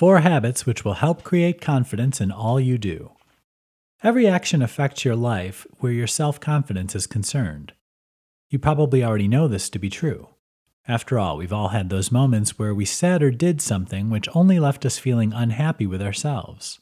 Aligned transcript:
Four 0.00 0.20
habits 0.20 0.64
which 0.64 0.82
will 0.82 0.94
help 0.94 1.22
create 1.24 1.60
confidence 1.60 2.22
in 2.22 2.32
all 2.32 2.58
you 2.58 2.78
do. 2.78 3.10
Every 4.02 4.26
action 4.26 4.62
affects 4.62 5.04
your 5.04 5.14
life 5.14 5.66
where 5.80 5.92
your 5.92 6.06
self 6.06 6.40
confidence 6.40 6.94
is 6.94 7.06
concerned. 7.06 7.74
You 8.48 8.58
probably 8.58 9.04
already 9.04 9.28
know 9.28 9.46
this 9.46 9.68
to 9.68 9.78
be 9.78 9.90
true. 9.90 10.28
After 10.88 11.18
all, 11.18 11.36
we've 11.36 11.52
all 11.52 11.68
had 11.68 11.90
those 11.90 12.10
moments 12.10 12.58
where 12.58 12.74
we 12.74 12.86
said 12.86 13.22
or 13.22 13.30
did 13.30 13.60
something 13.60 14.08
which 14.08 14.26
only 14.34 14.58
left 14.58 14.86
us 14.86 14.98
feeling 14.98 15.34
unhappy 15.34 15.86
with 15.86 16.00
ourselves. 16.00 16.80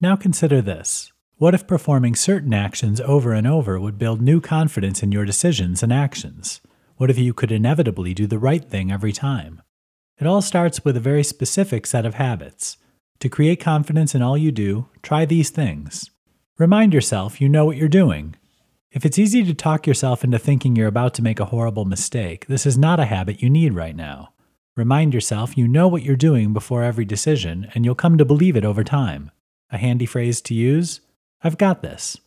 Now 0.00 0.14
consider 0.14 0.62
this. 0.62 1.12
What 1.38 1.54
if 1.54 1.66
performing 1.66 2.14
certain 2.14 2.54
actions 2.54 3.00
over 3.00 3.32
and 3.32 3.48
over 3.48 3.80
would 3.80 3.98
build 3.98 4.22
new 4.22 4.40
confidence 4.40 5.02
in 5.02 5.10
your 5.10 5.24
decisions 5.24 5.82
and 5.82 5.92
actions? 5.92 6.60
What 6.98 7.10
if 7.10 7.18
you 7.18 7.34
could 7.34 7.50
inevitably 7.50 8.14
do 8.14 8.28
the 8.28 8.38
right 8.38 8.64
thing 8.64 8.92
every 8.92 9.12
time? 9.12 9.60
It 10.20 10.26
all 10.26 10.42
starts 10.42 10.84
with 10.84 10.98
a 10.98 11.00
very 11.00 11.24
specific 11.24 11.86
set 11.86 12.04
of 12.04 12.14
habits. 12.14 12.76
To 13.20 13.30
create 13.30 13.58
confidence 13.58 14.14
in 14.14 14.20
all 14.20 14.36
you 14.36 14.52
do, 14.52 14.88
try 15.02 15.24
these 15.24 15.48
things. 15.48 16.10
Remind 16.58 16.92
yourself 16.92 17.40
you 17.40 17.48
know 17.48 17.64
what 17.64 17.78
you're 17.78 17.88
doing. 17.88 18.36
If 18.90 19.06
it's 19.06 19.18
easy 19.18 19.42
to 19.44 19.54
talk 19.54 19.86
yourself 19.86 20.22
into 20.22 20.38
thinking 20.38 20.76
you're 20.76 20.88
about 20.88 21.14
to 21.14 21.22
make 21.22 21.40
a 21.40 21.46
horrible 21.46 21.86
mistake, 21.86 22.46
this 22.46 22.66
is 22.66 22.76
not 22.76 23.00
a 23.00 23.06
habit 23.06 23.40
you 23.40 23.48
need 23.48 23.72
right 23.72 23.96
now. 23.96 24.34
Remind 24.76 25.14
yourself 25.14 25.56
you 25.56 25.66
know 25.66 25.88
what 25.88 26.02
you're 26.02 26.16
doing 26.16 26.52
before 26.52 26.82
every 26.82 27.06
decision, 27.06 27.70
and 27.74 27.84
you'll 27.84 27.94
come 27.94 28.18
to 28.18 28.24
believe 28.24 28.56
it 28.56 28.64
over 28.64 28.84
time. 28.84 29.30
A 29.70 29.78
handy 29.78 30.06
phrase 30.06 30.42
to 30.42 30.54
use 30.54 31.00
I've 31.42 31.56
got 31.56 31.80
this. 31.80 32.18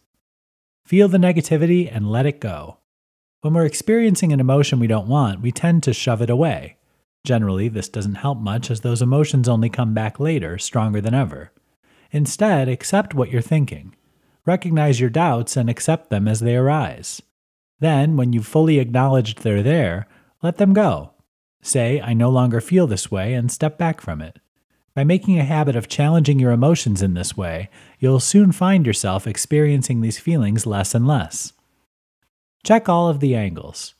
Feel 0.83 1.07
the 1.07 1.19
negativity 1.19 1.95
and 1.95 2.11
let 2.11 2.25
it 2.25 2.39
go. 2.39 2.77
When 3.41 3.53
we're 3.53 3.65
experiencing 3.65 4.33
an 4.33 4.39
emotion 4.39 4.79
we 4.79 4.87
don't 4.87 5.07
want, 5.07 5.41
we 5.41 5.51
tend 5.51 5.83
to 5.83 5.93
shove 5.93 6.21
it 6.21 6.31
away. 6.31 6.77
Generally, 7.23 7.69
this 7.69 7.87
doesn't 7.87 8.15
help 8.15 8.37
much 8.39 8.69
as 8.69 8.81
those 8.81 9.01
emotions 9.01 9.47
only 9.47 9.69
come 9.69 9.93
back 9.93 10.19
later, 10.19 10.57
stronger 10.57 10.99
than 10.99 11.13
ever. 11.13 11.51
Instead, 12.11 12.67
accept 12.67 13.13
what 13.13 13.31
you're 13.31 13.41
thinking. 13.41 13.95
Recognize 14.45 14.99
your 14.99 15.09
doubts 15.09 15.55
and 15.55 15.69
accept 15.69 16.09
them 16.09 16.27
as 16.27 16.41
they 16.41 16.55
arise. 16.55 17.21
Then, 17.79 18.17
when 18.17 18.33
you've 18.33 18.45
fully 18.45 18.77
acknowledged 18.79 19.39
they're 19.39 19.63
there, 19.63 20.07
let 20.41 20.57
them 20.57 20.73
go. 20.73 21.11
Say, 21.61 22.01
I 22.01 22.13
no 22.13 22.29
longer 22.29 22.59
feel 22.59 22.87
this 22.87 23.09
way, 23.09 23.33
and 23.33 23.49
step 23.49 23.77
back 23.77 24.01
from 24.01 24.21
it. 24.21 24.39
By 24.93 25.05
making 25.05 25.39
a 25.39 25.45
habit 25.45 25.77
of 25.77 25.87
challenging 25.87 26.39
your 26.39 26.51
emotions 26.51 27.01
in 27.01 27.13
this 27.13 27.37
way, 27.37 27.69
you'll 27.99 28.19
soon 28.19 28.51
find 28.51 28.85
yourself 28.85 29.25
experiencing 29.25 30.01
these 30.01 30.19
feelings 30.19 30.67
less 30.67 30.93
and 30.93 31.07
less. 31.07 31.53
Check 32.63 32.89
all 32.89 33.07
of 33.07 33.21
the 33.21 33.33
angles. 33.33 33.95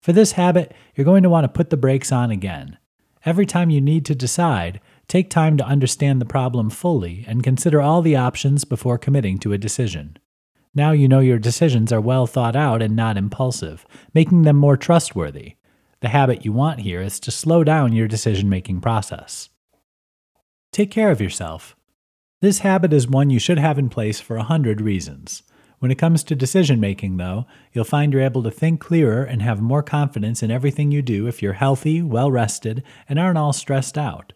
For 0.00 0.12
this 0.12 0.32
habit, 0.32 0.72
you're 0.94 1.04
going 1.04 1.22
to 1.22 1.30
want 1.30 1.44
to 1.44 1.48
put 1.48 1.70
the 1.70 1.76
brakes 1.76 2.10
on 2.10 2.30
again. 2.30 2.78
Every 3.24 3.44
time 3.44 3.68
you 3.68 3.82
need 3.82 4.06
to 4.06 4.14
decide, 4.14 4.80
take 5.08 5.28
time 5.28 5.58
to 5.58 5.66
understand 5.66 6.20
the 6.20 6.26
problem 6.26 6.70
fully 6.70 7.24
and 7.28 7.42
consider 7.42 7.82
all 7.82 8.00
the 8.00 8.16
options 8.16 8.64
before 8.64 8.96
committing 8.96 9.38
to 9.40 9.52
a 9.52 9.58
decision. 9.58 10.16
Now 10.74 10.92
you 10.92 11.06
know 11.06 11.20
your 11.20 11.38
decisions 11.38 11.92
are 11.92 12.00
well 12.00 12.26
thought 12.26 12.56
out 12.56 12.80
and 12.80 12.96
not 12.96 13.18
impulsive, 13.18 13.84
making 14.14 14.42
them 14.42 14.56
more 14.56 14.76
trustworthy. 14.76 15.56
The 16.00 16.08
habit 16.08 16.46
you 16.46 16.52
want 16.52 16.80
here 16.80 17.02
is 17.02 17.20
to 17.20 17.30
slow 17.30 17.62
down 17.62 17.92
your 17.92 18.08
decision 18.08 18.48
making 18.48 18.80
process. 18.80 19.50
Take 20.72 20.90
care 20.90 21.10
of 21.10 21.20
yourself. 21.20 21.76
This 22.40 22.60
habit 22.60 22.94
is 22.94 23.06
one 23.06 23.28
you 23.28 23.38
should 23.38 23.58
have 23.58 23.78
in 23.78 23.90
place 23.90 24.18
for 24.18 24.36
a 24.36 24.44
hundred 24.44 24.80
reasons. 24.80 25.42
When 25.80 25.90
it 25.90 25.98
comes 25.98 26.22
to 26.24 26.36
decision 26.36 26.78
making, 26.78 27.16
though, 27.16 27.46
you'll 27.72 27.84
find 27.84 28.12
you're 28.12 28.20
able 28.20 28.42
to 28.42 28.50
think 28.50 28.80
clearer 28.80 29.24
and 29.24 29.40
have 29.40 29.62
more 29.62 29.82
confidence 29.82 30.42
in 30.42 30.50
everything 30.50 30.92
you 30.92 31.00
do 31.00 31.26
if 31.26 31.40
you're 31.40 31.54
healthy, 31.54 32.02
well 32.02 32.30
rested, 32.30 32.82
and 33.08 33.18
aren't 33.18 33.38
all 33.38 33.54
stressed 33.54 33.96
out. 33.96 34.34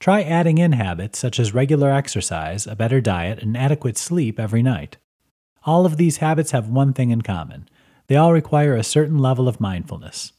Try 0.00 0.22
adding 0.22 0.58
in 0.58 0.72
habits 0.72 1.20
such 1.20 1.38
as 1.38 1.54
regular 1.54 1.92
exercise, 1.92 2.66
a 2.66 2.74
better 2.74 3.00
diet, 3.00 3.40
and 3.40 3.56
adequate 3.56 3.96
sleep 3.98 4.40
every 4.40 4.64
night. 4.64 4.96
All 5.64 5.86
of 5.86 5.96
these 5.96 6.16
habits 6.16 6.50
have 6.50 6.68
one 6.68 6.92
thing 6.92 7.10
in 7.10 7.22
common 7.22 7.68
they 8.08 8.16
all 8.16 8.32
require 8.32 8.74
a 8.74 8.82
certain 8.82 9.18
level 9.18 9.46
of 9.46 9.60
mindfulness. 9.60 10.32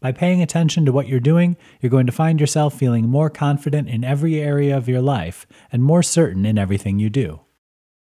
By 0.00 0.12
paying 0.12 0.40
attention 0.40 0.86
to 0.86 0.92
what 0.92 1.08
you're 1.08 1.20
doing, 1.20 1.58
you're 1.78 1.90
going 1.90 2.06
to 2.06 2.12
find 2.12 2.40
yourself 2.40 2.72
feeling 2.72 3.06
more 3.06 3.28
confident 3.28 3.86
in 3.90 4.02
every 4.02 4.40
area 4.40 4.74
of 4.74 4.88
your 4.88 5.02
life 5.02 5.46
and 5.70 5.82
more 5.82 6.02
certain 6.02 6.46
in 6.46 6.56
everything 6.56 6.98
you 6.98 7.10
do. 7.10 7.40